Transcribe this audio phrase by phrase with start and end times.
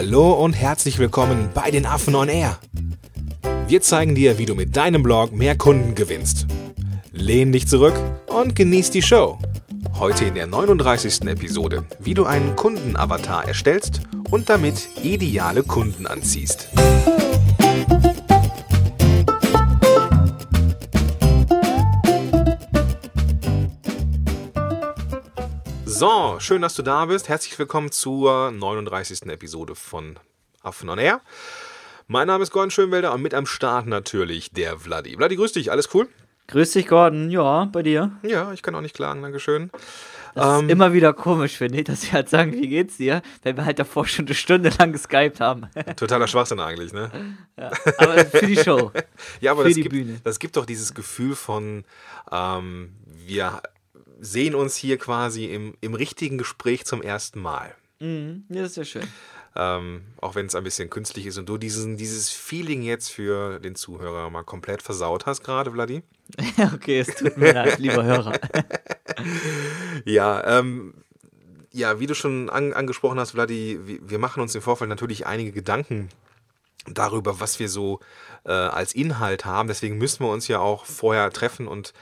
[0.00, 2.60] Hallo und herzlich willkommen bei den Affen on Air.
[3.66, 6.46] Wir zeigen dir, wie du mit deinem Blog mehr Kunden gewinnst.
[7.10, 9.40] Lehn dich zurück und genieß die Show.
[9.98, 11.22] Heute in der 39.
[11.22, 16.68] Episode, wie du einen Kundenavatar erstellst und damit ideale Kunden anziehst.
[25.98, 27.28] So, schön, dass du da bist.
[27.28, 29.22] Herzlich willkommen zur 39.
[29.26, 30.16] Episode von
[30.62, 31.20] Affen on Air.
[32.06, 35.16] Mein Name ist Gordon Schönwelder und mit am Start natürlich der Vladi.
[35.16, 36.06] Vladi, grüß dich, alles cool?
[36.46, 37.32] Grüß dich, Gordon.
[37.32, 38.12] Ja, bei dir?
[38.22, 39.72] Ja, ich kann auch nicht klagen, Dankeschön.
[40.36, 43.20] Das ähm, ist immer wieder komisch, finde ich, dass sie halt sagen, wie geht's dir,
[43.42, 45.66] wenn wir halt davor schon eine Stunde lang geskypt haben.
[45.96, 47.10] Totaler Schwachsinn eigentlich, ne?
[47.56, 48.92] Ja, aber für die Show.
[49.40, 50.20] ja, aber für das, die gibt, Bühne.
[50.22, 51.84] das gibt doch dieses Gefühl von,
[52.30, 52.94] ähm,
[53.26, 53.60] wir
[54.20, 57.74] sehen uns hier quasi im, im richtigen Gespräch zum ersten Mal.
[58.00, 58.44] Mhm.
[58.48, 59.08] Ja, das ist ja schön.
[59.56, 63.58] Ähm, auch wenn es ein bisschen künstlich ist und du diesen, dieses Feeling jetzt für
[63.58, 66.02] den Zuhörer mal komplett versaut hast gerade, Vladi.
[66.74, 68.38] okay, es tut mir leid, lieber Hörer.
[70.04, 70.94] ja, ähm,
[71.72, 75.50] ja, wie du schon an, angesprochen hast, Vladi, wir machen uns im Vorfeld natürlich einige
[75.50, 76.08] Gedanken
[76.86, 78.00] darüber, was wir so
[78.44, 79.68] äh, als Inhalt haben.
[79.68, 81.92] Deswegen müssen wir uns ja auch vorher treffen und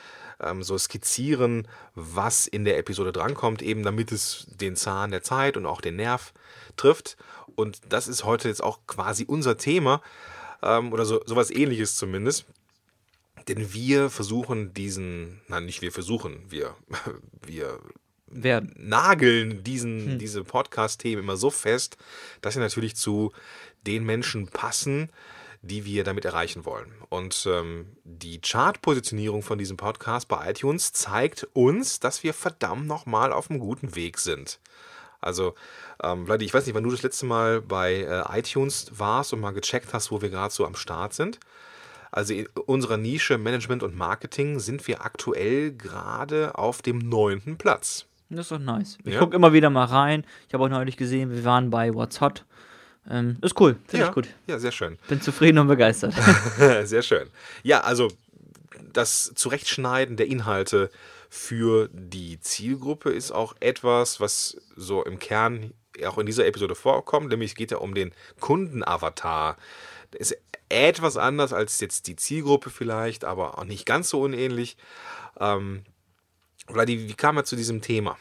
[0.40, 5.56] ähm, so skizzieren, was in der Episode drankommt, eben damit es den Zahn der Zeit
[5.56, 6.32] und auch den Nerv
[6.76, 7.16] trifft.
[7.54, 10.02] Und das ist heute jetzt auch quasi unser Thema
[10.62, 12.46] ähm, oder so, sowas ähnliches zumindest.
[13.48, 16.74] Denn wir versuchen diesen, nein, nicht wir versuchen, wir,
[17.46, 17.78] wir
[18.26, 18.74] werden.
[18.76, 20.18] nageln diesen, hm.
[20.18, 21.96] diese Podcast-Themen immer so fest,
[22.40, 23.32] dass sie natürlich zu
[23.86, 25.10] den Menschen passen,
[25.62, 26.92] die wir damit erreichen wollen.
[27.08, 33.32] Und ähm, die Chart-Positionierung von diesem Podcast bei iTunes zeigt uns, dass wir verdammt nochmal
[33.32, 34.60] auf einem guten Weg sind.
[35.20, 35.54] Also,
[36.02, 39.40] ähm, Vladi, ich weiß nicht, wann du das letzte Mal bei äh, iTunes warst und
[39.40, 41.40] mal gecheckt hast, wo wir gerade so am Start sind.
[42.12, 48.06] Also in unserer Nische Management und Marketing sind wir aktuell gerade auf dem neunten Platz.
[48.30, 48.98] Das ist doch nice.
[49.04, 49.20] Ich ja?
[49.20, 50.24] gucke immer wieder mal rein.
[50.48, 52.44] Ich habe auch neulich gesehen, wir waren bei What's Hot.
[53.08, 54.28] Ähm, ist cool, finde ja, ich gut.
[54.46, 54.98] Ja, sehr schön.
[55.08, 56.14] Bin zufrieden und begeistert.
[56.84, 57.28] sehr schön.
[57.62, 58.08] Ja, also
[58.92, 60.90] das Zurechtschneiden der Inhalte
[61.28, 65.72] für die Zielgruppe ist auch etwas, was so im Kern
[66.04, 69.56] auch in dieser Episode vorkommt, nämlich geht ja um den Kundenavatar.
[70.12, 70.36] Der ist
[70.68, 74.76] etwas anders als jetzt die Zielgruppe vielleicht, aber auch nicht ganz so unähnlich.
[75.38, 75.84] Ähm,
[76.66, 78.18] Vladi, wie kam er zu diesem Thema?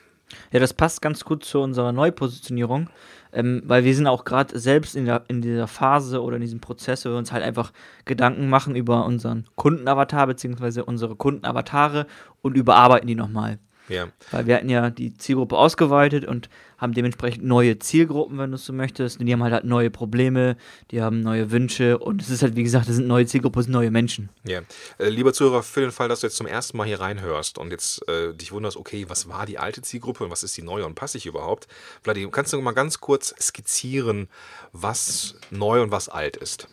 [0.52, 2.90] Ja, das passt ganz gut zu unserer Neupositionierung,
[3.32, 6.62] ähm, weil wir sind auch gerade selbst in, der, in dieser Phase oder in diesem
[6.62, 7.72] Prozess, wo wir uns halt einfach
[8.06, 10.82] Gedanken machen über unseren Kundenavatar bzw.
[10.82, 12.08] unsere Kundenavatare
[12.42, 13.60] und überarbeiten die nochmal.
[13.90, 14.08] Ja.
[14.32, 18.66] Weil wir hatten ja die Zielgruppe ausgeweitet und haben dementsprechend neue Zielgruppen, wenn du es
[18.66, 19.20] so möchtest.
[19.20, 20.58] Und die haben halt, halt neue Probleme,
[20.92, 23.66] die haben neue Wünsche und es ist halt, wie gesagt, das sind neue Zielgruppen, das
[23.66, 24.30] sind neue Menschen.
[24.44, 24.62] Ja.
[24.98, 27.72] Äh, lieber Zuhörer, für den Fall, dass du jetzt zum ersten Mal hier reinhörst und
[27.72, 30.86] jetzt äh, dich wunderst, okay, was war die alte Zielgruppe und was ist die neue
[30.86, 31.68] und passe ich überhaupt?
[32.04, 34.28] Vladi, kannst du mal ganz kurz skizzieren,
[34.74, 36.68] was neu und was alt ist?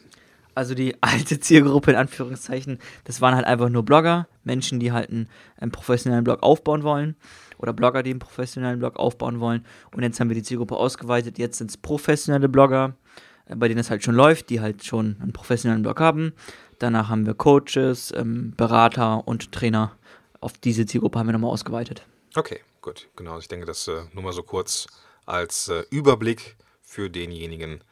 [0.54, 5.10] Also die alte Zielgruppe in Anführungszeichen, das waren halt einfach nur Blogger, Menschen, die halt
[5.10, 7.16] einen, einen, professionellen Blog aufbauen wollen
[7.58, 9.64] oder Blogger, die einen professionellen Blog aufbauen wollen.
[9.94, 11.38] Und jetzt haben wir die Zielgruppe ausgeweitet.
[11.38, 12.97] Jetzt sind es professionelle Blogger,
[13.47, 16.32] äh, bei denen es halt schon läuft, die halt schon einen professionellen Blog haben.
[16.78, 19.97] Danach haben wir Coaches, ähm, Berater und Trainer.
[20.41, 22.04] Auf diese Zielgruppe haben wir nochmal ausgeweitet.
[22.34, 23.08] Okay, gut.
[23.14, 24.86] Genau, ich denke, das äh, nur mal so kurz
[25.25, 27.82] als äh, Überblick für denjenigen,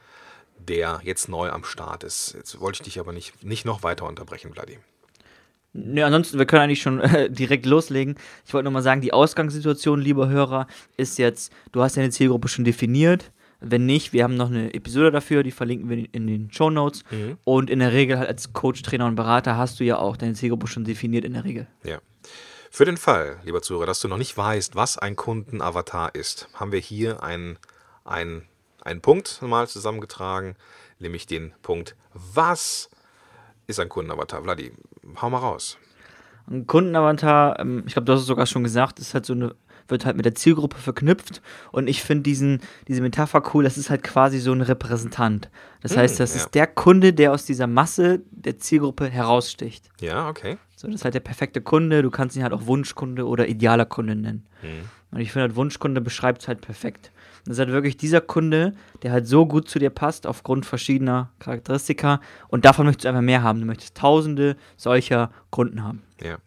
[0.58, 2.34] der jetzt neu am Start ist.
[2.34, 4.78] Jetzt wollte ich dich aber nicht, nicht noch weiter unterbrechen, Vladi.
[5.72, 8.16] Ja, ansonsten, wir können eigentlich schon äh, direkt loslegen.
[8.46, 10.66] Ich wollte nur mal sagen, die Ausgangssituation, lieber Hörer,
[10.96, 13.30] ist jetzt, du hast deine Zielgruppe schon definiert.
[13.60, 17.04] Wenn nicht, wir haben noch eine Episode dafür, die verlinken wir in den Show Notes.
[17.10, 17.36] Mhm.
[17.44, 20.32] Und in der Regel halt als Coach, Trainer und Berater hast du ja auch deine
[20.32, 21.66] Zielgruppe schon definiert in der Regel.
[21.84, 21.98] Ja.
[22.70, 26.72] Für den Fall, lieber Zuhörer, dass du noch nicht weißt, was ein Kundenavatar ist, haben
[26.72, 27.58] wir hier einen,
[28.04, 28.44] einen
[28.82, 30.56] einen Punkt mal zusammengetragen,
[30.98, 32.88] nämlich den Punkt, was
[33.66, 34.42] ist ein Kundenavatar?
[34.42, 34.72] Vladi,
[35.20, 35.78] hau mal raus.
[36.50, 39.54] Ein Kundenavatar, ähm, ich glaube, du hast es sogar schon gesagt, ist halt so eine,
[39.88, 41.42] wird halt mit der Zielgruppe verknüpft
[41.72, 45.50] und ich finde diesen, diese Metapher cool, das ist halt quasi so ein Repräsentant.
[45.82, 46.40] Das heißt, hm, das ja.
[46.40, 49.88] ist der Kunde, der aus dieser Masse der Zielgruppe heraussticht.
[50.00, 50.58] Ja, okay.
[50.76, 53.86] So, das ist halt der perfekte Kunde, du kannst ihn halt auch Wunschkunde oder idealer
[53.86, 54.46] Kunde nennen.
[54.62, 54.88] Hm.
[55.12, 57.10] Und ich finde halt, Wunschkunde beschreibt es halt perfekt.
[57.44, 61.32] Das ist halt wirklich dieser Kunde, der halt so gut zu dir passt, aufgrund verschiedener
[61.38, 62.20] Charakteristika.
[62.48, 63.60] Und davon möchtest du einfach mehr haben.
[63.60, 66.02] Du möchtest tausende solcher Kunden haben.
[66.22, 66.38] Ja.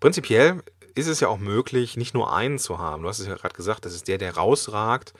[0.00, 0.62] Prinzipiell
[0.94, 3.02] ist es ja auch möglich, nicht nur einen zu haben.
[3.02, 5.12] Du hast es ja gerade gesagt, das ist der, der rausragt.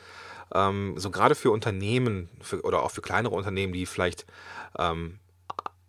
[0.55, 4.26] ähm, so gerade für Unternehmen für, oder auch für kleinere Unternehmen, die vielleicht
[4.79, 5.19] ähm,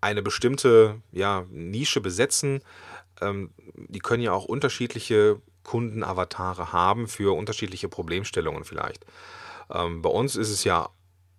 [0.02, 2.62] eine bestimmte ja, Nische besetzen,
[3.22, 5.42] ähm, die können ja auch unterschiedliche
[5.72, 9.06] Kundenavatare haben für unterschiedliche Problemstellungen vielleicht.
[9.74, 10.90] Ähm, bei uns ist es ja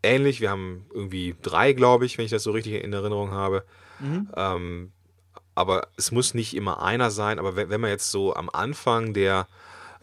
[0.02, 0.40] ähnlich.
[0.40, 3.62] Wir haben irgendwie drei, glaube ich, wenn ich das so richtig in Erinnerung habe.
[4.00, 4.30] Mhm.
[4.34, 4.92] Ähm,
[5.54, 7.38] aber es muss nicht immer einer sein.
[7.38, 9.48] Aber wenn, wenn man jetzt so am Anfang der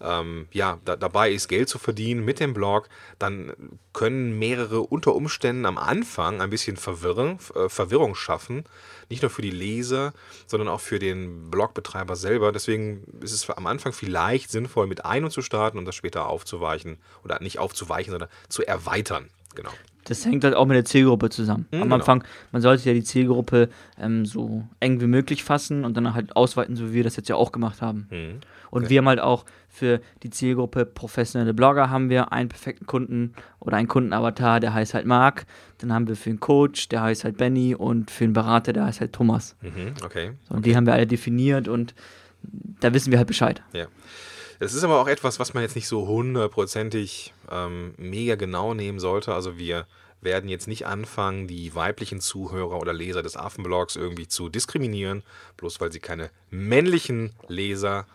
[0.01, 3.53] ähm, ja, da, dabei ist, Geld zu verdienen mit dem Blog, dann
[3.93, 8.63] können mehrere unter Umständen am Anfang ein bisschen Verwirrung, äh, Verwirrung schaffen.
[9.09, 10.13] Nicht nur für die Leser,
[10.47, 12.51] sondern auch für den Blogbetreiber selber.
[12.51, 16.97] Deswegen ist es am Anfang vielleicht sinnvoll, mit einem zu starten und das später aufzuweichen.
[17.23, 19.29] Oder nicht aufzuweichen, sondern zu erweitern.
[19.55, 19.71] Genau.
[20.05, 21.67] Das hängt halt auch mit der Zielgruppe zusammen.
[21.71, 21.95] Mhm, Am genau.
[21.95, 23.69] Anfang, man sollte ja die Zielgruppe
[23.99, 27.29] ähm, so eng wie möglich fassen und dann halt ausweiten, so wie wir das jetzt
[27.29, 28.07] ja auch gemacht haben.
[28.09, 28.39] Mhm.
[28.71, 28.89] Und okay.
[28.89, 29.45] wir haben halt auch
[29.79, 34.93] für die Zielgruppe professionelle Blogger haben wir einen perfekten Kunden oder einen Kundenavatar, der heißt
[34.93, 35.45] halt Marc.
[35.79, 38.85] Dann haben wir für einen Coach, der heißt halt Benny und für einen Berater, der
[38.85, 39.55] heißt halt Thomas.
[39.61, 40.33] Mhm, okay.
[40.43, 40.69] So, und okay.
[40.69, 41.95] die haben wir alle definiert und
[42.79, 43.61] da wissen wir halt Bescheid.
[43.73, 43.87] Ja.
[44.59, 48.99] Es ist aber auch etwas, was man jetzt nicht so hundertprozentig ähm, mega genau nehmen
[48.99, 49.33] sollte.
[49.33, 49.87] Also wir
[50.21, 55.23] werden jetzt nicht anfangen, die weiblichen Zuhörer oder Leser des Affenblogs irgendwie zu diskriminieren,
[55.55, 58.05] bloß weil sie keine männlichen Leser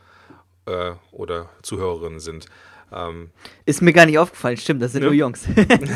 [0.66, 2.46] äh, oder Zuhörerinnen sind.
[2.92, 3.30] Ähm,
[3.66, 5.08] ist mir gar nicht aufgefallen, stimmt, das sind ne?
[5.08, 5.46] nur Jungs.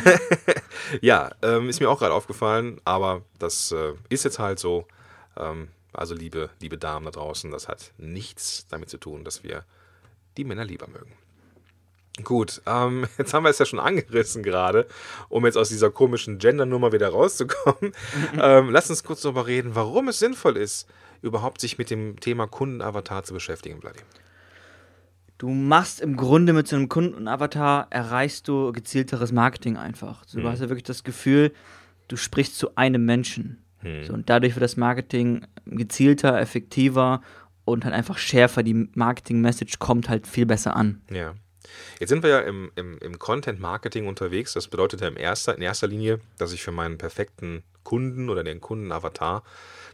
[1.01, 4.87] ja, ähm, ist mir auch gerade aufgefallen, aber das äh, ist jetzt halt so.
[5.37, 9.65] Ähm, also liebe, liebe Damen da draußen, das hat nichts damit zu tun, dass wir
[10.37, 11.13] die Männer lieber mögen.
[12.25, 14.87] Gut, ähm, jetzt haben wir es ja schon angerissen gerade,
[15.29, 17.93] um jetzt aus dieser komischen Gender-Nummer wieder rauszukommen.
[18.41, 20.89] ähm, lass uns kurz darüber reden, warum es sinnvoll ist,
[21.23, 24.01] überhaupt sich mit dem Thema Kundenavatar zu beschäftigen, Vladi.
[25.39, 30.27] Du machst im Grunde mit so einem Kundenavatar, erreichst du gezielteres Marketing einfach.
[30.27, 30.49] Du hm.
[30.49, 31.53] hast ja wirklich das Gefühl,
[32.09, 33.63] du sprichst zu einem Menschen.
[33.79, 34.05] Hm.
[34.05, 37.23] So, und dadurch wird das Marketing gezielter, effektiver
[37.65, 38.65] und halt einfach schärfer.
[38.65, 41.03] Die Marketing-Message kommt halt viel besser an.
[41.09, 41.35] Ja.
[42.01, 44.55] Jetzt sind wir ja im, im, im Content-Marketing unterwegs.
[44.55, 48.43] Das bedeutet ja in erster, in erster Linie, dass ich für meinen perfekten Kunden oder
[48.43, 49.45] den Kunden-Avatar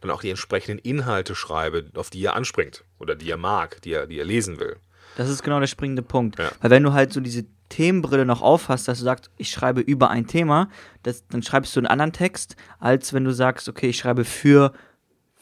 [0.00, 3.92] dann auch die entsprechenden Inhalte schreibe, auf die er anspringt oder die er mag, die
[3.92, 4.76] er, die er lesen will.
[5.16, 6.38] Das ist genau der springende Punkt.
[6.38, 6.50] Ja.
[6.60, 10.10] Weil wenn du halt so diese Themenbrille noch aufhast, dass du sagst, ich schreibe über
[10.10, 10.68] ein Thema,
[11.02, 14.72] das, dann schreibst du einen anderen Text, als wenn du sagst, okay, ich schreibe für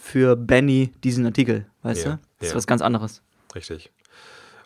[0.03, 2.19] für Benny diesen Artikel, weißt ja, du?
[2.41, 3.23] Das ist was ganz anderes.
[3.55, 3.93] Richtig.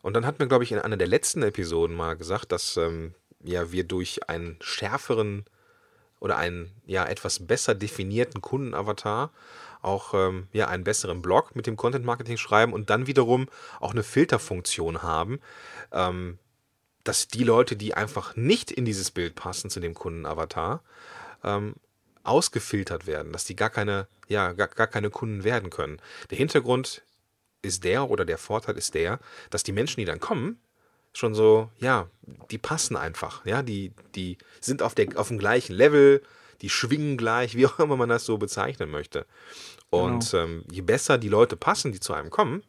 [0.00, 3.14] Und dann hat mir, glaube ich, in einer der letzten Episoden mal gesagt, dass ähm,
[3.44, 5.44] ja, wir durch einen schärferen
[6.20, 9.31] oder einen ja etwas besser definierten Kundenavatar
[9.87, 13.49] auch ähm, ja, einen besseren Blog mit dem Content Marketing schreiben und dann wiederum
[13.81, 15.41] auch eine Filterfunktion haben,
[15.93, 16.38] ähm,
[17.05, 20.83] dass die Leute, die einfach nicht in dieses Bild passen zu dem Kundenavatar,
[21.44, 21.75] ähm,
[22.25, 26.00] ausgefiltert werden, dass die gar keine, ja, gar, gar keine Kunden werden können.
[26.31, 27.03] Der Hintergrund
[27.62, 30.61] ist der oder der Vorteil ist der, dass die Menschen, die dann kommen,
[31.12, 32.11] schon so, ja,
[32.50, 36.23] die passen einfach, ja, die, die sind auf, der, auf dem gleichen Level,
[36.62, 39.26] die schwingen gleich, wie auch immer man das so bezeichnen möchte.
[39.91, 40.44] Und genau.
[40.44, 42.62] ähm, je besser die Leute passen, die zu einem kommen,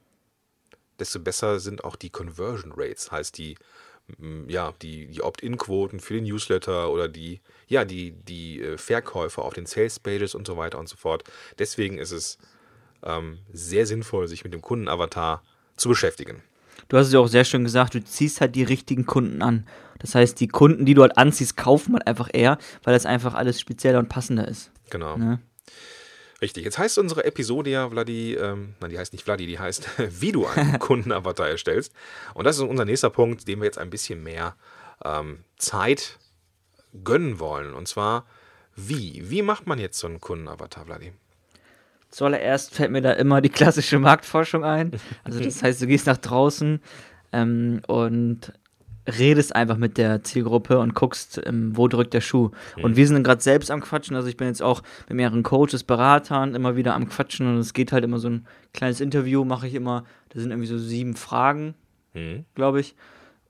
[0.99, 3.55] desto besser sind auch die Conversion Rates, heißt die
[4.47, 9.53] ja, die, die Opt-in-Quoten für den Newsletter oder die, ja, die, die äh, Verkäufe auf
[9.53, 11.23] den Sales-Pages und so weiter und so fort.
[11.59, 12.37] Deswegen ist es
[13.03, 15.43] ähm, sehr sinnvoll, sich mit dem Kundenavatar
[15.75, 16.41] zu beschäftigen.
[16.87, 19.67] Du hast es ja auch sehr schön gesagt, du ziehst halt die richtigen Kunden an.
[19.99, 23.33] Das heißt, die Kunden, die du halt anziehst, kaufen halt einfach eher, weil das einfach
[23.33, 24.71] alles spezieller und passender ist.
[24.89, 25.17] Genau.
[25.17, 25.39] Ne?
[26.41, 26.65] Richtig.
[26.65, 29.87] Jetzt heißt unsere Episode ja, Vladi, ähm, nein, die heißt nicht Vladi, die heißt,
[30.21, 31.93] wie du einen Kundenavatar erstellst.
[32.33, 34.55] Und das ist unser nächster Punkt, dem wir jetzt ein bisschen mehr
[35.03, 36.19] ähm, Zeit
[37.03, 37.73] gönnen wollen.
[37.73, 38.25] Und zwar,
[38.75, 39.29] wie?
[39.29, 41.13] Wie macht man jetzt so einen Kundenavatar, Vladi?
[42.09, 44.91] Zuallererst fällt mir da immer die klassische Marktforschung ein.
[45.23, 46.79] Also das heißt, du gehst nach draußen
[47.33, 48.53] ähm, und
[49.07, 52.51] redest einfach mit der Zielgruppe und guckst, ähm, wo drückt der Schuh.
[52.75, 52.83] Mhm.
[52.83, 54.15] Und wir sind gerade selbst am Quatschen.
[54.15, 57.73] Also ich bin jetzt auch mit mehreren Coaches, Beratern immer wieder am Quatschen und es
[57.73, 60.03] geht halt immer so ein kleines Interview, mache ich immer.
[60.29, 61.75] Da sind irgendwie so sieben Fragen,
[62.13, 62.45] mhm.
[62.55, 62.95] glaube ich.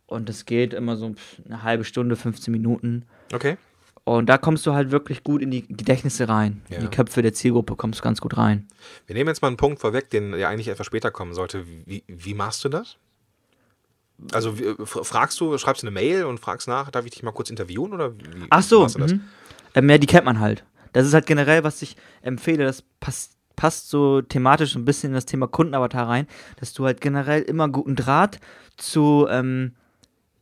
[0.06, 1.14] Und das geht immer so
[1.46, 3.06] eine halbe Stunde, 15 Minuten.
[3.34, 3.58] Okay.
[4.08, 6.62] Und da kommst du halt wirklich gut in die Gedächtnisse rein.
[6.70, 6.78] Ja.
[6.78, 8.66] In die Köpfe der Zielgruppe kommst du ganz gut rein.
[9.06, 11.66] Wir nehmen jetzt mal einen Punkt vorweg, den ja eigentlich etwas später kommen sollte.
[11.68, 12.96] Wie, wie machst du das?
[14.32, 17.50] Also fragst du, schreibst du eine Mail und fragst nach, darf ich dich mal kurz
[17.50, 19.24] interviewen oder wie Ach so, mhm.
[19.76, 20.64] ähm, ja, die kennt man halt.
[20.94, 25.16] Das ist halt generell, was ich empfehle, das passt, passt so thematisch ein bisschen in
[25.16, 26.28] das Thema Kundenavatar rein,
[26.62, 28.40] dass du halt generell immer guten Draht
[28.78, 29.74] zu, ähm,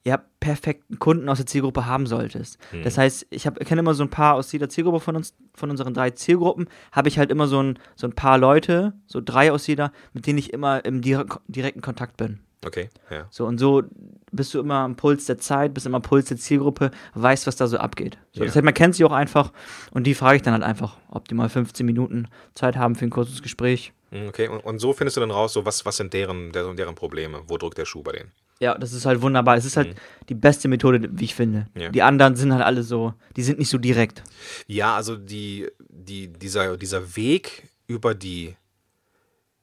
[0.06, 2.60] ja perfekten Kunden aus der Zielgruppe haben solltest.
[2.72, 2.84] Mhm.
[2.84, 5.94] Das heißt, ich kenne immer so ein paar aus jeder Zielgruppe von uns, von unseren
[5.94, 9.66] drei Zielgruppen, habe ich halt immer so ein, so ein paar Leute, so drei aus
[9.66, 12.40] jeder, mit denen ich immer im dire direkten Kontakt bin.
[12.66, 13.28] Okay, ja.
[13.30, 13.84] So, und so
[14.32, 17.56] bist du immer am Puls der Zeit, bist immer am Puls der Zielgruppe, weißt, was
[17.56, 18.18] da so abgeht.
[18.32, 18.46] So, Ja.
[18.48, 19.52] Das heißt, man kennt sie auch einfach
[19.92, 23.06] und die frage ich dann halt einfach, ob die mal 15 Minuten Zeit haben für
[23.06, 23.94] ein kurzes Gespräch.
[24.12, 26.76] Mhm, Okay, und, und so findest du dann raus, so was, was sind deren, deren,
[26.76, 27.42] deren Probleme?
[27.48, 28.32] Wo drückt der Schuh bei denen?
[28.60, 29.58] Ja, das ist halt wunderbar.
[29.58, 29.96] Es ist halt
[30.30, 31.68] die beste Methode, wie ich finde.
[31.74, 31.82] Mhm.
[31.82, 31.90] Ja.
[31.90, 34.24] Die anderen sind halt alle so, die sind nicht so direkt.
[34.68, 38.56] Ja, also die, die, dieser, dieser Weg über die,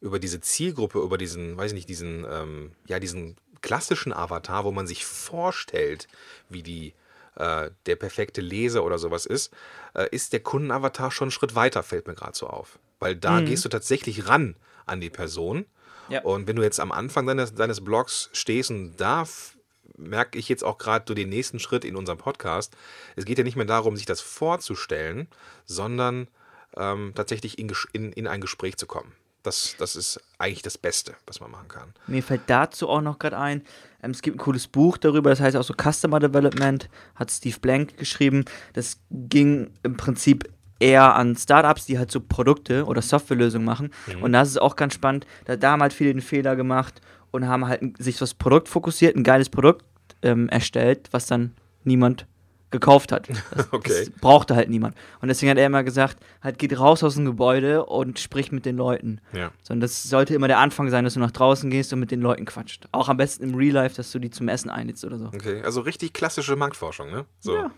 [0.00, 4.72] über diese Zielgruppe, über diesen, weiß ich nicht, diesen, ähm, ja, diesen klassischen Avatar, wo
[4.72, 6.06] man sich vorstellt,
[6.50, 6.92] wie die,
[7.36, 9.54] äh, der perfekte Leser oder sowas ist,
[9.94, 12.78] äh, ist der Kundenavatar schon einen Schritt weiter, fällt mir gerade so auf.
[12.98, 14.54] Weil da gehst du tatsächlich ran
[14.86, 15.66] an die Person.
[16.08, 16.22] Ja.
[16.22, 19.56] Und wenn du jetzt am Anfang deines, deines Blogs stehst und da f-
[19.96, 22.76] merke ich jetzt auch gerade so den nächsten Schritt in unserem Podcast.
[23.14, 25.28] Es geht ja nicht mehr darum, sich das vorzustellen,
[25.64, 26.28] sondern
[26.76, 29.12] ähm, tatsächlich in, in, in ein Gespräch zu kommen.
[29.42, 31.92] Das, das ist eigentlich das Beste, was man machen kann.
[32.06, 33.62] Mir fällt dazu auch noch gerade ein,
[34.02, 37.58] ähm, es gibt ein cooles Buch darüber, das heißt auch so Customer Development, hat Steve
[37.60, 38.44] Blank geschrieben.
[38.72, 40.48] Das ging im Prinzip
[40.82, 43.90] eher an Startups, die halt so Produkte oder Softwarelösungen machen.
[44.20, 47.00] Und da ist es auch ganz spannend, da, da haben halt viele den Fehler gemacht
[47.30, 49.84] und haben halt sich was Produkt fokussiert, ein geiles Produkt
[50.22, 51.52] ähm, erstellt, was dann
[51.84, 52.26] niemand
[52.70, 53.28] gekauft hat.
[53.54, 53.88] Das, Okay.
[54.06, 54.96] das brauchte halt niemand.
[55.20, 58.64] Und deswegen hat er immer gesagt, halt geht raus aus dem Gebäude und sprich mit
[58.66, 59.20] den Leuten.
[59.32, 59.50] Ja.
[59.62, 62.20] Sondern das sollte immer der Anfang sein, dass du nach draußen gehst und mit den
[62.22, 62.86] Leuten quatscht.
[62.92, 65.26] Auch am besten im Real Life, dass du die zum Essen einlädst oder so.
[65.26, 67.24] Okay, also richtig klassische Marktforschung, ne?
[67.40, 67.54] So.
[67.56, 67.70] Ja.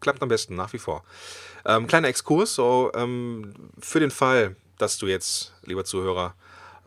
[0.00, 1.04] Klappt am besten, nach wie vor.
[1.64, 6.34] Ähm, kleiner Exkurs, so ähm, für den Fall, dass du jetzt, lieber Zuhörer,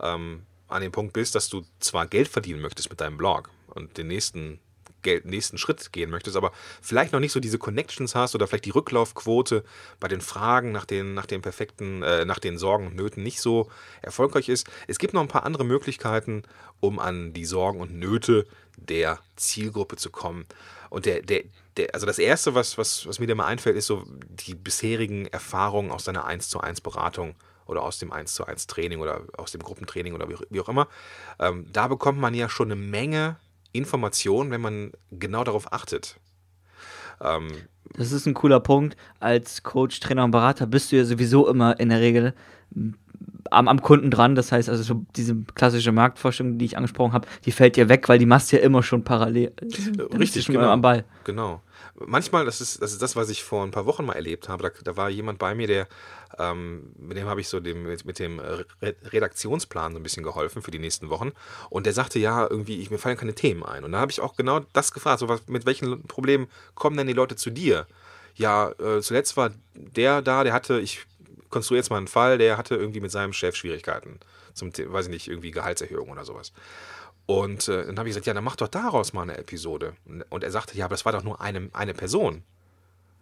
[0.00, 3.96] ähm, an dem Punkt bist, dass du zwar Geld verdienen möchtest mit deinem Blog und
[3.96, 4.58] den nächsten,
[5.02, 6.50] Geld, nächsten Schritt gehen möchtest, aber
[6.82, 9.62] vielleicht noch nicht so diese Connections hast oder vielleicht die Rücklaufquote
[10.00, 13.40] bei den Fragen nach den, nach den perfekten, äh, nach den Sorgen und Nöten nicht
[13.40, 13.70] so
[14.02, 14.66] erfolgreich ist.
[14.88, 16.42] Es gibt noch ein paar andere Möglichkeiten,
[16.80, 20.46] um an die Sorgen und Nöte der Zielgruppe zu kommen.
[20.90, 21.44] Und der, der,
[21.76, 25.26] der, also das Erste, was, was, was mir da mal einfällt, ist so die bisherigen
[25.26, 27.34] Erfahrungen aus deiner 1 zu 1 Beratung
[27.66, 30.88] oder aus dem 1 zu 1 Training oder aus dem Gruppentraining oder wie, auch immer.
[31.38, 33.36] Ähm, da bekommt man ja schon eine Menge
[33.72, 36.20] Informationen, wenn man genau darauf achtet.
[37.20, 37.48] Ähm,
[37.96, 38.96] Das ist ein cooler Punkt.
[39.20, 42.34] Als Coach, Trainer und Berater bist du ja sowieso immer in der Regel
[43.50, 44.34] am, am Kunden dran.
[44.34, 48.08] Das heißt also, so diese klassische Marktforschung, die ich angesprochen habe, die fällt dir weg,
[48.08, 49.52] weil die machst du ja immer schon parallel.
[49.56, 50.66] Du Richtig, schon genau.
[50.66, 51.04] immer am Ball.
[51.24, 51.62] Genau.
[52.06, 54.64] Manchmal, das ist, das ist das, was ich vor ein paar Wochen mal erlebt habe.
[54.64, 55.86] Da, da war jemand bei mir, der,
[56.38, 60.24] ähm, mit dem habe ich so dem, mit, mit dem Re Redaktionsplan so ein bisschen
[60.24, 61.32] geholfen für die nächsten Wochen.
[61.70, 63.84] Und der sagte, ja, irgendwie, ich, mir fallen keine Themen ein.
[63.84, 67.06] Und da habe ich auch genau das gefragt, so was, mit welchen Problemen kommen denn
[67.06, 67.86] die Leute zu dir?
[68.34, 71.06] Ja, äh, zuletzt war der da, der hatte, ich
[71.54, 74.18] konstruiere jetzt mal einen Fall, der hatte irgendwie mit seinem Chef Schwierigkeiten.
[74.52, 76.52] Zum, weiß ich nicht, irgendwie Gehaltserhöhung oder sowas.
[77.26, 79.94] Und äh, dann habe ich gesagt, ja, dann mach doch daraus mal eine Episode.
[80.28, 82.42] Und er sagte, ja, aber das war doch nur eine, eine Person.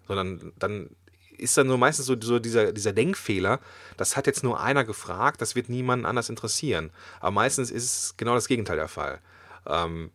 [0.08, 0.90] Sondern dann
[1.38, 3.60] ist dann nur meistens so, so dieser, dieser Denkfehler,
[3.96, 6.90] das hat jetzt nur einer gefragt, das wird niemanden anders interessieren.
[7.20, 9.20] Aber meistens ist es genau das Gegenteil der Fall.
[9.66, 10.10] Ähm,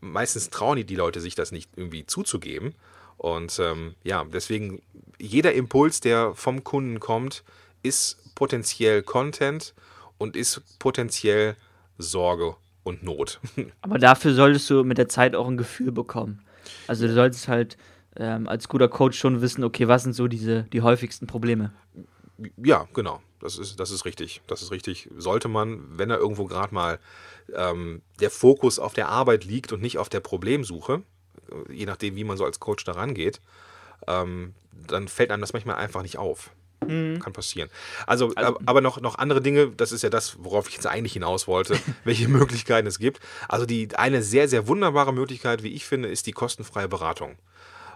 [0.00, 2.74] meistens trauen die, die Leute sich das nicht irgendwie zuzugeben.
[3.16, 4.82] Und ähm, ja, deswegen,
[5.18, 7.44] jeder Impuls, der vom Kunden kommt,
[7.82, 9.74] ist potenziell Content
[10.18, 11.56] und ist potenziell
[11.98, 13.40] Sorge und Not.
[13.80, 16.42] Aber dafür solltest du mit der Zeit auch ein Gefühl bekommen.
[16.86, 17.76] Also du solltest halt
[18.16, 21.72] ähm, als guter Coach schon wissen, okay, was sind so diese die häufigsten Probleme.
[22.56, 23.20] Ja, genau.
[23.40, 24.40] Das ist, das ist richtig.
[24.46, 25.08] Das ist richtig.
[25.16, 26.98] Sollte man, wenn er irgendwo gerade mal
[27.54, 31.02] ähm, der Fokus auf der Arbeit liegt und nicht auf der Problemsuche,
[31.50, 33.40] äh, je nachdem, wie man so als Coach daran geht,
[34.06, 36.50] ähm, dann fällt einem das manchmal einfach nicht auf.
[36.86, 37.70] Kann passieren.
[38.06, 40.86] Also, Also- ab- aber noch, noch andere Dinge, das ist ja das, worauf ich jetzt
[40.86, 43.18] eigentlich hinaus wollte, welche Möglichkeiten es gibt.
[43.48, 47.36] Also die eine sehr, sehr wunderbare Möglichkeit, wie ich finde, ist die kostenfreie Beratung.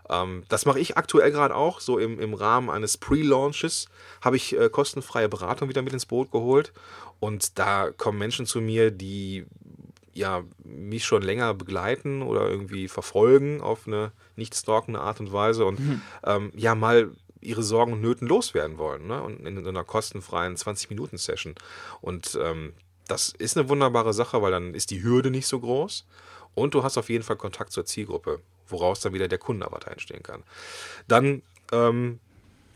[0.09, 3.87] Ähm, das mache ich aktuell gerade auch, so im, im Rahmen eines Pre-Launches
[4.23, 6.73] habe ich äh, kostenfreie Beratung wieder mit ins Boot geholt.
[7.21, 9.45] Und da kommen Menschen zu mir, die
[10.12, 15.64] ja mich schon länger begleiten oder irgendwie verfolgen auf eine nicht stalkende Art und Weise
[15.64, 15.79] und
[16.25, 19.07] ähm, ja mal ihre Sorgen und Nöten loswerden wollen.
[19.07, 19.23] Ne?
[19.23, 21.55] Und in, einer kostenfreien 20-Minuten-Session.
[22.00, 22.75] Und ähm,
[23.09, 26.07] das ist eine wunderbare Sache, weil dann ist die Hürde nicht so groß.
[26.55, 30.23] Und du hast auf jeden Fall Kontakt zur Zielgruppe, woraus dann wieder der Kundenavatar entstehen
[30.23, 30.43] kann.
[31.09, 32.21] Dann ähm,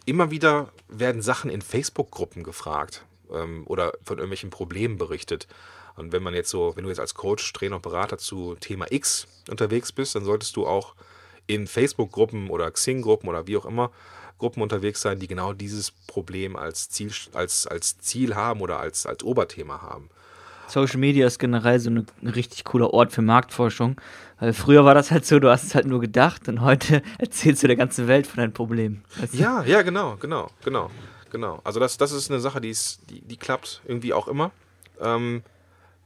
[0.07, 5.47] immer wieder werden Sachen in Facebook-Gruppen gefragt ähm, oder von irgendwelchen Problemen berichtet.
[5.97, 9.27] Und wenn man jetzt so, wenn du jetzt als Coach, Trainer, Berater zu Thema X
[9.51, 10.95] unterwegs bist, dann solltest du auch
[11.47, 13.91] in Facebook-Gruppen oder Xing-Gruppen oder wie auch immer
[14.39, 19.07] Gruppen unterwegs sein, die genau dieses Problem als Ziel, als, als Ziel haben oder als,
[19.07, 20.11] als Oberthema haben.
[20.67, 24.01] Social Media ist generell so ein richtig cooler Ort für Marktforschung.
[24.41, 27.63] Weil früher war das halt so, du hast es halt nur gedacht und heute erzählst
[27.63, 29.05] du der ganzen Welt von deinen Problemen.
[29.17, 29.39] Weißt du?
[29.39, 30.91] Ja, ja, genau, genau, genau,
[31.31, 31.61] genau.
[31.65, 34.51] Also das, das ist eine Sache, die, ist, die, die klappt irgendwie auch immer.
[35.01, 35.43] Ähm,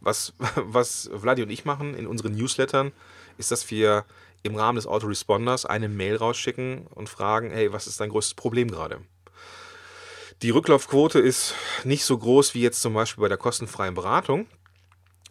[0.00, 2.92] was, was Vladi und ich machen in unseren Newslettern,
[3.36, 4.04] ist, dass wir
[4.42, 8.70] im Rahmen des Autoresponders eine Mail rausschicken und fragen, hey, was ist dein größtes Problem
[8.70, 9.00] gerade?
[10.42, 14.46] Die Rücklaufquote ist nicht so groß wie jetzt zum Beispiel bei der kostenfreien Beratung.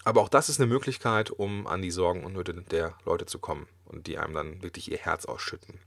[0.03, 3.39] Aber auch das ist eine Möglichkeit, um an die Sorgen und Nöte der Leute zu
[3.39, 5.79] kommen und die einem dann wirklich ihr Herz ausschütten.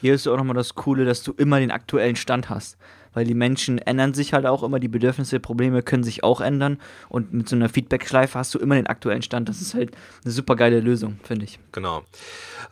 [0.00, 2.76] Hier ist auch nochmal das Coole, dass du immer den aktuellen Stand hast.
[3.14, 6.80] Weil die Menschen ändern sich halt auch immer, die Bedürfnisse, Probleme können sich auch ändern.
[7.08, 9.48] Und mit so einer Feedback-Schleife hast du immer den aktuellen Stand.
[9.48, 11.58] Das ist halt eine super geile Lösung, finde ich.
[11.72, 12.02] Genau.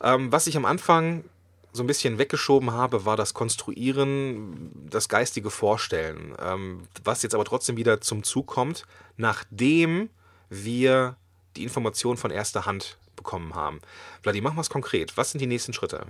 [0.02, 1.25] Ähm, was ich am Anfang
[1.73, 6.35] so ein bisschen weggeschoben habe, war das Konstruieren, das geistige Vorstellen.
[6.43, 10.09] Ähm, was jetzt aber trotzdem wieder zum Zug kommt, nachdem
[10.49, 11.16] wir
[11.57, 13.81] die Information von erster Hand bekommen haben.
[14.23, 15.16] Vladi, machen wir es konkret.
[15.16, 16.07] Was sind die nächsten Schritte?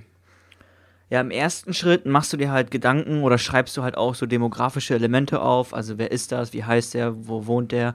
[1.08, 4.26] Ja, im ersten Schritt machst du dir halt Gedanken oder schreibst du halt auch so
[4.26, 5.72] demografische Elemente auf.
[5.72, 7.94] Also wer ist das, wie heißt der, wo wohnt der,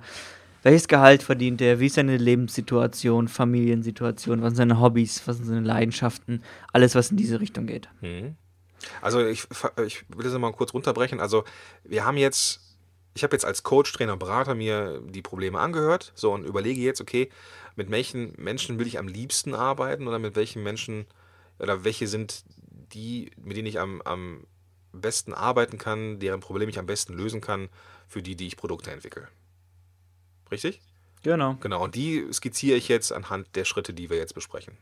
[0.63, 5.47] welches Gehalt verdient der, wie ist seine Lebenssituation, Familiensituation, was sind seine Hobbys, was sind
[5.47, 6.41] seine Leidenschaften,
[6.71, 7.89] alles, was in diese Richtung geht.
[7.99, 8.35] Mhm.
[9.01, 9.45] Also ich,
[9.85, 11.19] ich will das mal kurz runterbrechen.
[11.19, 11.43] Also
[11.83, 12.61] wir haben jetzt,
[13.13, 17.01] ich habe jetzt als Coach, Trainer, Berater mir die Probleme angehört so und überlege jetzt,
[17.01, 17.29] okay,
[17.75, 21.05] mit welchen Menschen will ich am liebsten arbeiten oder mit welchen Menschen
[21.59, 22.43] oder welche sind
[22.93, 24.45] die, mit denen ich am, am
[24.91, 27.69] besten arbeiten kann, deren Probleme ich am besten lösen kann,
[28.07, 29.27] für die, die ich Produkte entwickle.
[30.51, 30.81] Richtig?
[31.23, 31.55] Genau.
[31.61, 34.73] Genau, und die skizziere ich jetzt anhand der Schritte, die wir jetzt besprechen.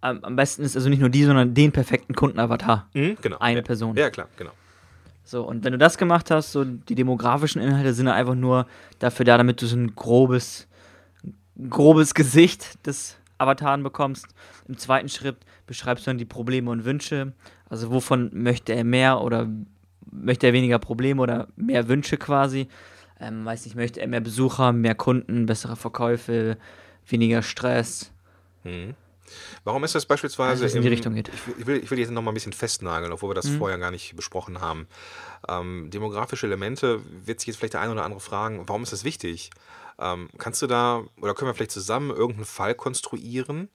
[0.00, 2.88] Am, am besten ist also nicht nur die, sondern den perfekten Kundenavatar.
[2.94, 3.38] Mhm, genau.
[3.38, 3.64] Eine ja.
[3.64, 3.96] Person.
[3.96, 4.52] Ja, klar, genau.
[5.24, 8.66] So, und wenn du das gemacht hast, so die demografischen Inhalte sind einfach nur
[8.98, 10.66] dafür da, damit du so ein grobes,
[11.68, 14.26] grobes Gesicht des Avataren bekommst.
[14.66, 15.36] Im zweiten Schritt
[15.68, 17.32] beschreibst du dann die Probleme und Wünsche.
[17.68, 19.48] Also wovon möchte er mehr oder
[20.10, 22.66] möchte er weniger Probleme oder mehr Wünsche quasi.
[23.20, 26.56] Ähm, weiß nicht, möchte er mehr Besucher, mehr Kunden, bessere Verkäufe,
[27.06, 28.12] weniger Stress.
[28.64, 28.94] Mhm.
[29.64, 31.30] Warum ist das beispielsweise Also, in die Richtung geht.
[31.58, 33.58] Ich will, ich will jetzt noch mal ein bisschen festnageln, obwohl wir das Mhm.
[33.58, 34.86] vorher gar nicht besprochen haben.
[35.46, 39.04] Ähm, demografische Elemente wird sich jetzt vielleicht der eine oder andere fragen, warum ist das
[39.04, 39.50] wichtig?
[39.98, 43.68] Ähm, kannst du da, oder können wir vielleicht zusammen irgendeinen Fall konstruieren,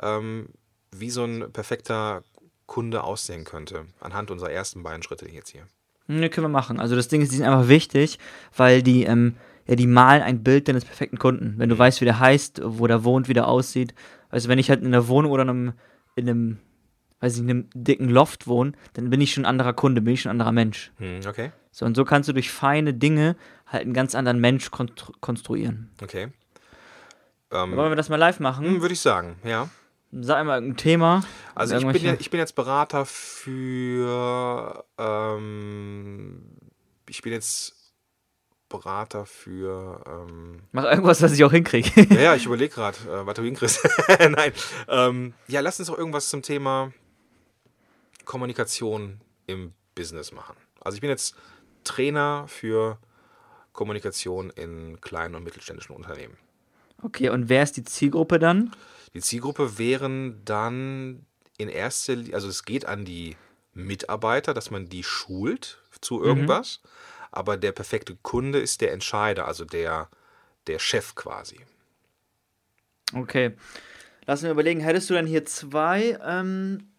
[0.00, 0.48] ähm,
[0.92, 2.22] wie so ein perfekter
[2.66, 5.66] Kunde aussehen könnte, anhand unserer ersten beiden Schritte jetzt hier?
[6.06, 6.80] Ne, können wir machen.
[6.80, 8.18] Also das Ding ist, die sind einfach wichtig,
[8.56, 11.54] weil die, ähm, ja, die malen ein Bild deines perfekten Kunden.
[11.58, 11.78] Wenn du Mhm.
[11.80, 13.94] weißt, wie der heißt, wo der wohnt, wie der aussieht.
[14.30, 15.72] Also wenn ich halt in einer Wohnung oder in einem,
[16.14, 16.58] in einem,
[17.20, 20.14] weiß ich, in einem dicken Loft wohne, dann bin ich schon ein anderer Kunde, bin
[20.14, 20.92] ich schon ein anderer Mensch.
[20.98, 24.70] Hm, okay, So, und so kannst du durch feine Dinge halt einen ganz anderen Mensch
[24.70, 25.90] konstru konstruieren.
[26.02, 26.28] okay.
[27.50, 28.64] Ähm, Wollen wir das mal live machen?
[28.66, 29.68] hm, Würde ich sagen, ja.
[30.10, 31.22] Sag einmal irgendein Thema.
[31.54, 36.42] Also ich bin, ja, ich bin jetzt Berater für, ähm,
[37.08, 37.92] ich bin jetzt
[38.68, 41.90] Berater für, ähm, Mach irgendwas, was ich auch hinkriege.
[42.14, 43.82] ja, ja, ich überlege gerade, äh, warte, wie Chris.
[44.18, 44.52] Nein,
[44.88, 46.92] ähm, ja, lass uns doch irgendwas zum Thema
[48.24, 50.56] Kommunikation im Business machen.
[50.80, 51.34] Also ich bin jetzt
[51.84, 52.98] Trainer für
[53.72, 56.36] Kommunikation in kleinen und mittelständischen Unternehmen.
[57.02, 58.74] Okay, und wer ist die Zielgruppe dann?
[59.14, 63.36] Die Zielgruppe wären dann in erster Linie, also es geht an die
[63.74, 66.80] Mitarbeiter, dass man die schult zu irgendwas,
[67.30, 70.08] aber der perfekte Kunde ist der Entscheider, also der,
[70.66, 71.60] der Chef quasi.
[73.14, 73.54] Okay.
[74.26, 76.90] Lass mir überlegen, hättest du dann hier zwei, ähm,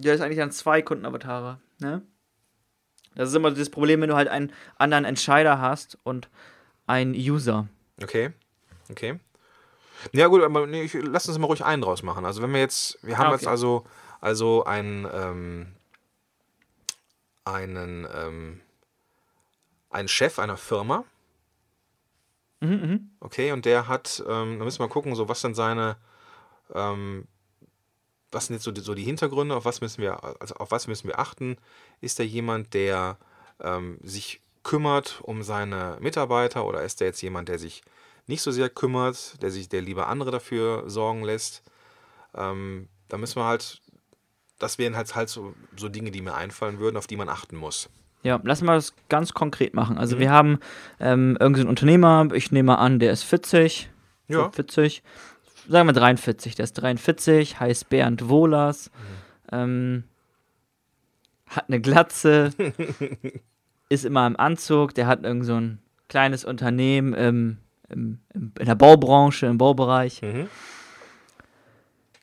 [0.00, 2.02] ja, ist eigentlich dann zwei Kundenavatare, ne?
[3.14, 6.28] Das ist immer das Problem, wenn du halt einen anderen Entscheider hast und
[6.86, 7.68] einen User.
[8.02, 8.32] Okay,
[8.90, 9.18] okay.
[10.12, 12.24] Ja gut, aber nee, ich, lass uns mal ruhig einen draus machen.
[12.24, 13.50] Also wenn wir jetzt, wir haben Ah, jetzt okay.
[13.50, 13.84] also,
[14.20, 15.74] also einen, ähm,
[17.44, 18.60] einen, ähm,
[19.90, 21.04] einen Chef einer Firma,
[22.60, 23.10] Mhm, mhm.
[23.20, 25.96] Okay, und der hat, ähm, da müssen wir mal gucken, so was sind seine,
[26.74, 27.26] ähm,
[28.30, 30.86] was sind jetzt so die, so die Hintergründe, auf was müssen wir, also auf was
[30.86, 31.56] müssen wir achten?
[32.02, 33.16] Ist da jemand, der
[33.60, 37.82] ähm, sich kümmert um seine Mitarbeiter oder ist da jetzt jemand, der sich
[38.30, 41.62] nicht so sehr kümmert, der sich, der lieber andere dafür sorgen lässt?
[42.34, 43.82] Ähm, da müssen wir halt,
[44.58, 47.56] das wären halt halt so, so Dinge, die mir einfallen würden, auf die man achten
[47.56, 47.90] muss.
[48.22, 49.98] Ja, lass mal das ganz konkret machen.
[49.98, 50.58] Also wir haben
[50.98, 53.90] ähm, irgendeinen Unternehmer, ich nehme an, der ist 40.
[54.28, 54.44] Ja.
[54.44, 55.02] So 40.
[55.68, 56.54] Sagen wir 43.
[56.54, 58.90] Der ist 43, heißt Bernd Wohlers.
[59.50, 60.04] Ähm,
[61.46, 62.52] hat eine Glatze,
[63.88, 67.58] ist immer im Anzug, der hat irgend so ein kleines Unternehmen im,
[67.90, 70.22] im, im, in der Baubranche, im Baubereich.
[70.22, 70.48] Mhm.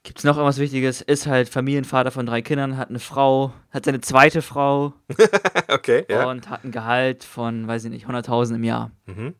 [0.03, 1.01] Gibt es noch irgendwas Wichtiges?
[1.01, 4.93] Ist halt Familienvater von drei Kindern, hat eine Frau, hat seine zweite Frau
[5.67, 6.29] Okay, ja.
[6.29, 8.91] und hat ein Gehalt von, weiß ich nicht, 100.000 im Jahr.
[9.05, 9.35] Mhm.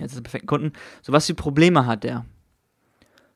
[0.00, 0.72] Jetzt ist er perfekten Kunden.
[1.02, 2.24] So, was für Probleme hat der?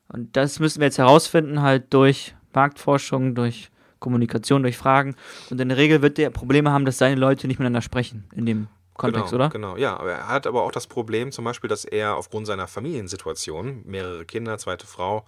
[0.08, 5.14] Und das müssen wir jetzt herausfinden, halt durch Marktforschung, durch Kommunikation, durch Fragen.
[5.50, 8.46] Und in der Regel wird der Probleme haben, dass seine Leute nicht miteinander sprechen in
[8.46, 9.48] dem Kontext, genau, oder?
[9.50, 9.96] Genau, ja.
[9.96, 14.26] Aber er hat aber auch das Problem zum Beispiel, dass er aufgrund seiner Familiensituation, mehrere
[14.26, 15.24] Kinder, zweite Frau,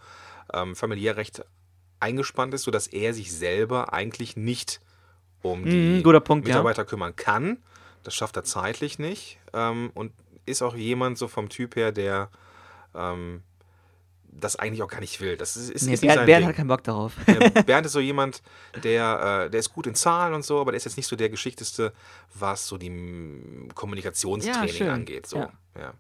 [0.53, 1.43] ähm, familiär recht
[2.01, 4.81] eingespannt ist, sodass er sich selber eigentlich nicht
[5.43, 6.55] um die Mhm, guter Punkt, ja.
[6.55, 7.59] Mitarbeiter kümmern kann.
[8.03, 9.39] Das schafft er zeitlich nicht.
[9.53, 10.13] Ähm, und
[10.47, 12.31] ist auch jemand so vom Typ her, der
[12.95, 13.43] ähm,
[14.41, 15.37] das eigentlich auch gar nicht will.
[15.37, 17.13] Das ist, ist, Nee, ist Bernd, Bernd hat keinen Bock darauf.
[17.27, 18.43] Ja, Bernd ist so jemand,
[18.83, 21.17] der, äh, der ist gut in Zahlen und so, aber der ist jetzt nicht so
[21.17, 21.93] der Geschichteste,
[22.35, 24.89] was so die mm, Ja, Kommunikationstraining schön.
[24.91, 25.27] angeht.
[25.27, 25.37] So.
[25.39, 25.51] Ja.
[25.79, 25.93] Ja.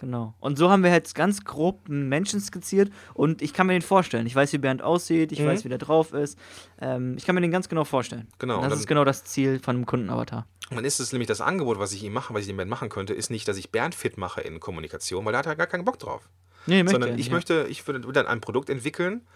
[0.00, 0.32] Genau.
[0.38, 3.82] Und so haben wir jetzt ganz grob einen Menschen skizziert und ich kann mir den
[3.82, 4.28] vorstellen.
[4.28, 5.46] Ich weiß, wie Bernd aussieht, ich Mhm.
[5.46, 6.38] weiß, wie der drauf ist.
[6.80, 8.28] Ähm, ich kann mir den ganz genau vorstellen.
[8.38, 10.46] Genau, Und und das dann- ist genau das Ziel von einem Kundenavatar.
[10.70, 12.70] Und dann ist es nämlich das Angebot, was ich ihm mache, was ich dem Bernd
[12.70, 15.56] machen könnte, ist nicht, dass ich Bernd fit mache in Kommunikation, weil da hat er
[15.56, 16.28] gar keinen Bock drauf.
[16.68, 19.26] Nee, möchte sondern er ich nicht, möchte, ich würde dann ein Produkt entwickeln,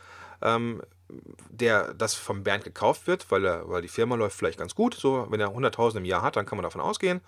[0.40, 0.82] ähm,
[1.50, 4.94] der das vom Bernd gekauft wird, weil, er, weil die Firma läuft vielleicht ganz gut.
[4.94, 7.20] So, wenn er 100.000 im Jahr hat, dann kann man davon ausgehen,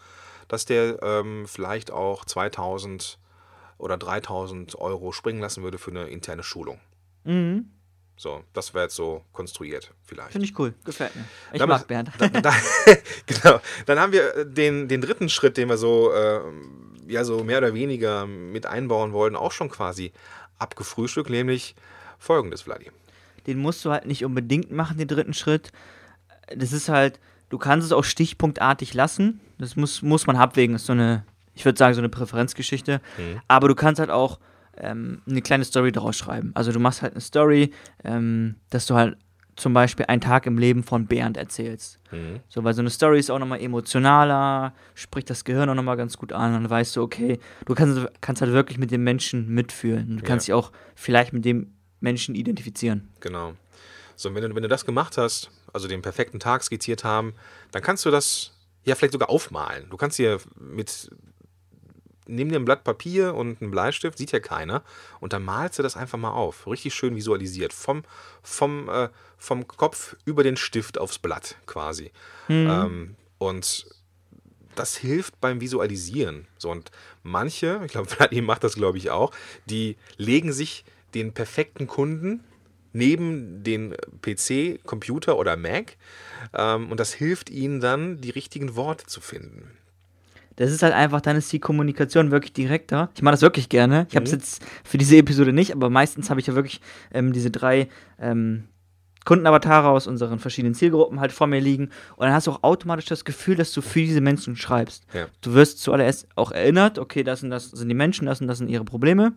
[0.48, 3.16] dass der ähm, vielleicht auch 2.000
[3.78, 6.80] oder 3.000 Euro springen lassen würde für eine interne Schulung.
[7.24, 7.32] Ja.
[7.32, 7.70] Mhm.
[8.16, 10.32] So, das wäre jetzt so konstruiert vielleicht.
[10.32, 10.72] Finde ich cool.
[10.84, 11.24] Gefällt mir.
[11.52, 12.10] Ich Damit- mag Bernd.
[12.16, 12.54] Da, da,
[13.26, 13.60] genau.
[13.86, 16.40] Dann haben wir den, den dritten Schritt, den wir so, äh,
[17.08, 20.12] ja, so mehr oder weniger mit einbauen wollten, auch schon quasi
[20.58, 21.74] abgefrühstückt, nämlich
[22.18, 22.90] folgendes, Vladi.
[23.46, 25.72] den musst du halt nicht unbedingt machen, den dritten Schritt.
[26.54, 29.40] Das ist halt, du kannst es auch stichpunktartig lassen.
[29.58, 30.74] Das muss, muss man abwägen.
[30.74, 33.00] Das ist so eine, ich würde sagen, so eine Präferenzgeschichte.
[33.18, 33.40] Mhm.
[33.48, 34.38] Aber du kannst halt auch
[34.76, 36.52] ähm, eine kleine Story daraus schreiben.
[36.54, 39.16] Also du machst halt eine Story, ähm, dass du halt
[39.56, 42.00] zum Beispiel einen Tag im Leben von Bernd erzählst.
[42.10, 42.40] Mhm.
[42.48, 46.16] So, weil so eine Story ist auch nochmal emotionaler, spricht das Gehirn auch nochmal ganz
[46.16, 46.52] gut an.
[46.52, 50.16] Dann weißt du, okay, du kannst, kannst halt wirklich mit dem Menschen mitfühlen.
[50.16, 53.08] Du kannst dich auch vielleicht mit dem Menschen identifizieren.
[53.20, 53.54] Genau.
[54.16, 57.34] So, und wenn du, wenn du das gemacht hast, also den perfekten Tag skizziert haben,
[57.72, 58.52] dann kannst du das
[58.84, 59.88] ja vielleicht sogar aufmalen.
[59.90, 61.10] Du kannst dir mit,
[62.26, 64.82] nimm dir ein Blatt Papier und einen Bleistift, sieht ja keiner,
[65.20, 66.66] und dann malst du das einfach mal auf.
[66.66, 67.72] Richtig schön visualisiert.
[67.72, 68.02] Vom,
[68.42, 69.08] vom, äh,
[69.38, 72.12] vom Kopf über den Stift aufs Blatt quasi.
[72.68, 73.86] Ähm, und
[74.74, 76.46] das hilft beim Visualisieren.
[76.58, 76.90] So, und
[77.22, 79.32] manche, ich glaube, Vladimir macht das, glaube ich, auch,
[79.66, 80.84] die legen sich
[81.14, 82.44] den perfekten Kunden
[82.92, 85.96] neben den PC, Computer oder Mac
[86.52, 89.70] ähm, und das hilft ihnen dann, die richtigen Worte zu finden.
[90.56, 93.10] Das ist halt einfach, dann ist die Kommunikation wirklich direkter.
[93.16, 94.06] Ich mache das wirklich gerne.
[94.08, 96.80] Ich habe es jetzt für diese Episode nicht, aber meistens habe ich ja wirklich
[97.12, 97.88] ähm, diese drei
[98.20, 98.64] ähm,
[99.24, 101.84] Kundenavatare aus unseren verschiedenen Zielgruppen halt vor mir liegen.
[102.16, 105.04] Und dann hast du auch automatisch das Gefühl, dass du für diese Menschen schreibst.
[105.14, 105.26] Ja.
[105.40, 108.58] Du wirst zuallererst auch erinnert, okay, das und das sind die Menschen, das und das
[108.58, 109.32] sind ihre Probleme.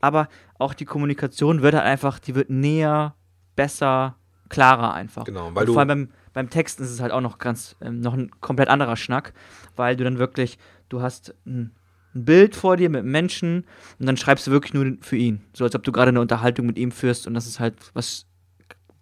[0.00, 0.28] Aber
[0.58, 3.14] auch die Kommunikation wird halt einfach, die wird näher,
[3.56, 4.16] besser,
[4.50, 5.24] klarer einfach.
[5.24, 7.76] Genau, weil und du- vor allem beim, beim Texten ist es halt auch noch ganz,
[7.80, 9.32] ähm, noch ein komplett anderer Schnack,
[9.76, 11.74] weil du dann wirklich, du hast ein,
[12.14, 13.66] ein Bild vor dir mit einem Menschen
[13.98, 15.44] und dann schreibst du wirklich nur für ihn.
[15.52, 18.26] So als ob du gerade eine Unterhaltung mit ihm führst und das ist halt was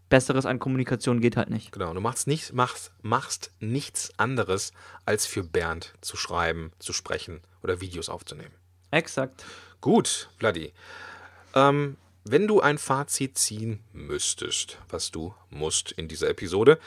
[0.09, 1.73] Besseres an Kommunikation geht halt nicht.
[1.73, 4.73] Genau, du machst, nicht, machst, machst nichts anderes,
[5.05, 8.55] als für Bernd zu schreiben, zu sprechen oder Videos aufzunehmen.
[8.91, 9.45] Exakt.
[9.81, 10.73] Gut, Vladi.
[11.55, 16.79] Ähm, wenn du ein Fazit ziehen müsstest, was du musst in dieser Episode,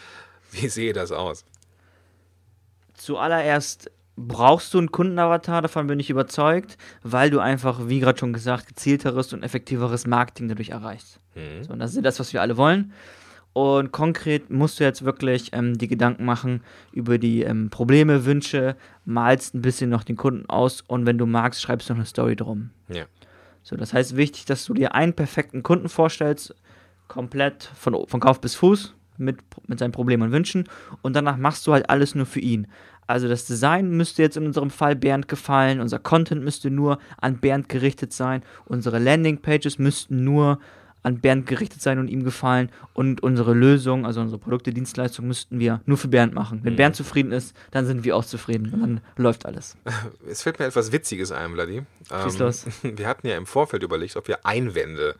[0.62, 1.46] wie sehe das aus?
[2.94, 8.34] Zuallererst brauchst du einen Kundenavatar, davon bin ich überzeugt, weil du einfach, wie gerade schon
[8.34, 11.20] gesagt, gezielteres und effektiveres Marketing dadurch erreichst.
[11.36, 11.64] Mhm.
[11.64, 12.94] So, und das ist das, was wir alle wollen.
[13.54, 18.78] Und konkret musst du jetzt wirklich ähm, die Gedanken machen über die ähm, Probleme, Wünsche,
[19.04, 22.06] malst ein bisschen noch den Kunden aus und wenn du magst, schreibst du noch eine
[22.06, 22.70] Story drum.
[22.88, 23.06] Ja.
[23.64, 26.56] So, das heißt, wichtig, dass du dir einen perfekten Kunden vorstellst,
[27.10, 30.68] komplett von, von Kauf bis Fuß, mit, mit seinen Problemen und Wünschen.
[31.02, 32.68] Und danach machst du halt alles nur für ihn.
[33.08, 37.38] Also das Design müsste jetzt in unserem Fall Bernd gefallen, unser Content müsste nur an
[37.40, 40.60] Bernd gerichtet sein, unsere Landingpages müssten nur
[41.04, 42.70] an Bernd gerichtet sein und ihm gefallen.
[42.94, 46.60] Und unsere Lösung, also unsere Produkte, Dienstleistungen, müssten wir nur für Bernd machen.
[46.64, 46.78] Wenn Mhm.
[46.78, 48.72] Bernd zufrieden ist, dann sind wir auch zufrieden.
[48.72, 49.76] Und dann läuft alles.
[50.30, 51.82] Es fällt mir etwas Witziges ein, Vladi.
[52.24, 52.66] Schieß los.
[52.84, 55.16] Wir hatten ja im Vorfeld überlegt, ob wir Einwände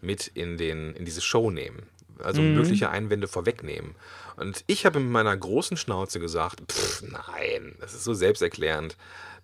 [0.00, 1.82] mit in, den, in diese Show nehmen.
[2.22, 2.54] Also Mhm.
[2.54, 3.94] mögliche Einwände vorwegnehmen.
[4.36, 8.96] Und ich habe mit meiner großen Schnauze gesagt, pff, nein, das ist so selbsterklärend.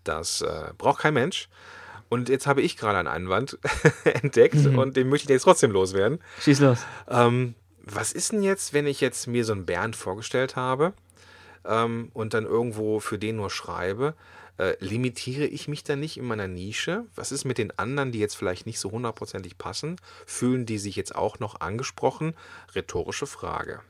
[0.05, 1.49] Das äh, braucht kein Mensch.
[2.09, 3.59] Und jetzt habe ich gerade einen Einwand
[4.05, 4.79] entdeckt Mhm.
[4.79, 6.21] und den möchte ich jetzt trotzdem loswerden.
[6.41, 6.81] Schieß los.
[7.09, 7.55] Ähm,
[7.85, 10.93] was ist denn jetzt, wenn ich jetzt mir so einen Bernd vorgestellt habe
[11.65, 14.15] ähm, und dann irgendwo für den nur schreibe?
[14.59, 17.07] Äh, limitiere ich mich dann nicht in meiner Nische?
[17.15, 19.97] Was ist mit den anderen, die jetzt vielleicht nicht so hundertprozentig passen?
[20.27, 22.35] Fühlen die sich jetzt auch noch angesprochen?
[22.75, 23.81] Rhetorische Frage.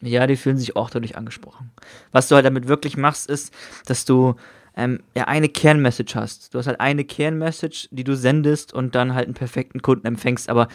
[0.00, 1.70] Ja, die fühlen sich auch dadurch angesprochen.
[2.10, 3.54] Was du halt damit wirklich machst, ist,
[3.86, 4.34] dass du
[4.76, 6.54] ähm, ja eine Kernmessage hast.
[6.54, 10.48] Du hast halt eine Kernmessage, die du sendest und dann halt einen perfekten Kunden empfängst.
[10.48, 10.68] Aber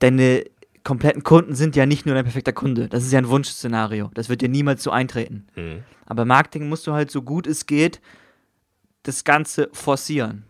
[0.00, 0.44] deine
[0.82, 2.88] kompletten Kunden sind ja nicht nur dein perfekter Kunde.
[2.88, 4.10] Das ist ja ein Wunschszenario.
[4.14, 5.46] Das wird dir niemals so eintreten.
[5.54, 5.84] Hm.
[6.06, 8.00] Aber Marketing musst du halt so gut es geht
[9.02, 10.44] das Ganze forcieren.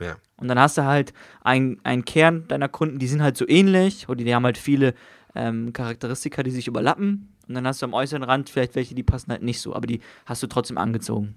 [0.00, 0.16] Ja.
[0.36, 4.22] Und dann hast du halt einen, Kern deiner Kunden, die sind halt so ähnlich oder
[4.22, 4.94] die haben halt viele
[5.34, 7.34] ähm, Charakteristika, die sich überlappen.
[7.48, 9.86] Und dann hast du am äußeren Rand vielleicht welche, die passen halt nicht so, aber
[9.86, 11.36] die hast du trotzdem angezogen.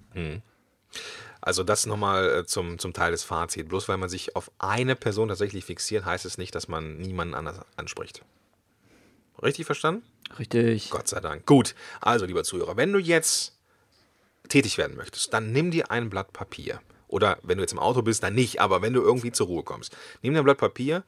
[1.40, 3.68] Also das nochmal äh, zum, zum Teil des Fazits.
[3.68, 7.34] Bloß weil man sich auf eine Person tatsächlich fixiert, heißt es nicht, dass man niemanden
[7.34, 8.22] anders anspricht.
[9.42, 10.02] Richtig verstanden?
[10.38, 10.90] Richtig.
[10.90, 11.46] Gott sei Dank.
[11.46, 13.58] Gut, also lieber Zuhörer, wenn du jetzt
[14.50, 16.80] tätig werden möchtest, dann nimm dir ein Blatt Papier.
[17.08, 19.62] Oder wenn du jetzt im Auto bist, dann nicht, aber wenn du irgendwie zur Ruhe
[19.62, 21.02] kommst, nimm dir ein Blatt Papier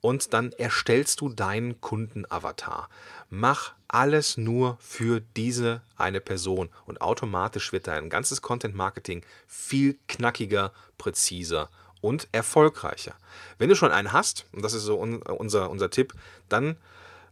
[0.00, 2.88] und dann erstellst du deinen Kundenavatar.
[3.30, 9.96] Mach alles nur für diese eine Person und automatisch wird dein ganzes Content Marketing viel
[10.08, 13.14] knackiger, präziser und erfolgreicher.
[13.56, 16.12] Wenn du schon einen hast, und das ist so un unser, unser Tipp,
[16.50, 16.76] dann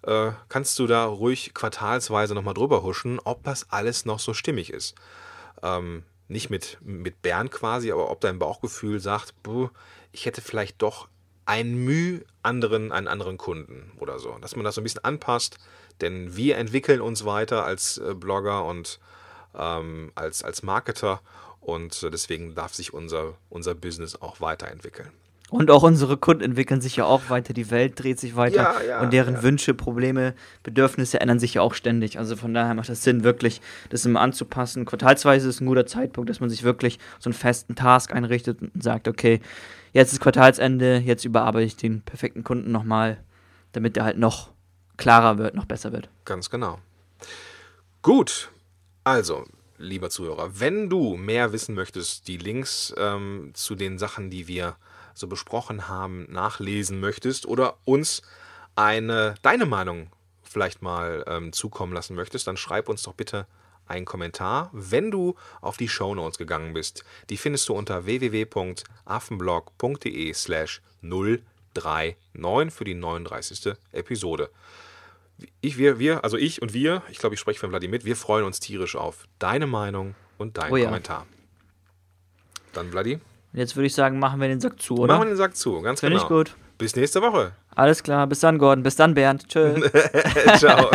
[0.02, 4.72] äh, kannst du da ruhig quartalsweise nochmal drüber huschen, ob das alles noch so stimmig
[4.72, 4.94] ist.
[5.62, 9.68] Ähm, nicht mit, mit Bern quasi, aber ob dein Bauchgefühl sagt, "Buh,
[10.12, 11.08] ich hätte vielleicht doch
[11.44, 14.36] ein Mühe anderen, einen anderen Kunden oder so.
[14.40, 15.58] Dass man das so ein bisschen anpasst,
[16.00, 19.00] denn wir entwickeln uns weiter als äh, Blogger und
[19.54, 21.20] ähm, als, als Marketer
[21.60, 25.12] und äh, deswegen darf sich unser, unser Business auch weiterentwickeln.
[25.52, 28.82] Und auch unsere Kunden entwickeln sich ja auch weiter, die Welt dreht sich weiter Ja,
[28.82, 29.42] ja, und deren ja.
[29.42, 32.18] Wünsche, Probleme, Bedürfnisse ändern sich ja auch ständig.
[32.18, 33.60] Also von daher macht es Sinn, wirklich
[33.90, 34.86] das immer anzupassen.
[34.86, 38.82] Quartalsweise ist ein guter Zeitpunkt, dass man sich wirklich so einen festen Task einrichtet und
[38.82, 39.40] sagt, okay,
[39.92, 43.18] jetzt ist Quartalsende, jetzt überarbeite ich den perfekten Kunden nochmal,
[43.72, 44.52] damit der halt noch
[44.96, 46.08] klarer wird, noch besser wird.
[46.24, 46.78] Ganz genau.
[48.00, 48.50] Gut,
[49.04, 49.44] also,
[49.76, 54.76] lieber Zuhörer, wenn du mehr wissen möchtest, die Links ähm, zu den Sachen, die wir
[55.14, 58.22] so besprochen haben, nachlesen möchtest oder uns
[58.76, 63.48] eine deine Meinung vielleicht mal ähm, zukommen lassen möchtest, dann schreib uns doch bitte
[63.86, 67.02] einen Kommentar, wenn du auf die Shownotes gegangen bist.
[67.30, 72.16] Die findest du unter www.affenblog.de slash 039
[72.70, 73.74] für die 39.
[73.92, 74.50] Episode
[75.60, 78.16] ich, wir, wir, also ich und wir, ich glaube, ich spreche von Vladimir mit, wir
[78.16, 80.86] freuen uns tierisch auf deine Meinung und deinen Oh ja.
[80.86, 81.26] Kommentar.
[82.72, 83.20] Dann, Vladi,
[83.52, 85.14] Und jetzt würde ich sagen, machen wir den Sack zu, oder?
[85.14, 86.24] machen wir den Sack zu, ganz Finde genau.
[86.24, 86.56] ich gut.
[86.78, 87.52] Bis nächste Woche.
[87.74, 88.82] Alles klar, bis dann, Gordon.
[88.82, 89.46] Bis dann, Bernd.
[89.48, 89.74] Tschö.
[90.56, 90.90] Ciao.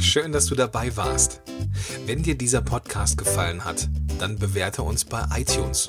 [0.00, 1.40] Schön, dass du dabei warst.
[2.06, 3.88] Wenn dir dieser Podcast gefallen hat,
[4.20, 5.88] dann bewerte uns bei iTunes.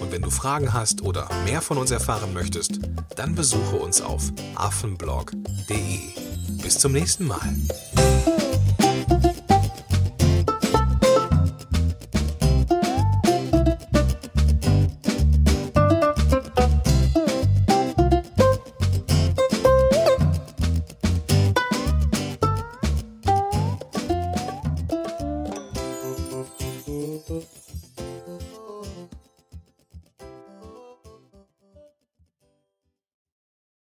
[0.00, 2.78] Und wenn du Fragen hast oder mehr von uns erfahren möchtest,
[3.16, 4.22] dann besuche uns auf
[4.54, 5.98] affenblog.de.
[6.62, 7.40] Bis zum nächsten Mal.